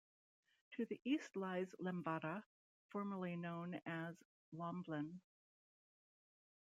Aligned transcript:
To 0.71 0.85
the 0.87 0.99
east 1.05 1.35
lies 1.35 1.75
Lembata, 1.79 2.41
formerly 2.89 3.35
known 3.35 3.79
as 3.85 4.15
Lomblen. 4.51 5.19